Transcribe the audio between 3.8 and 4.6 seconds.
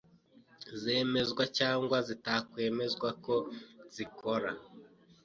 zikora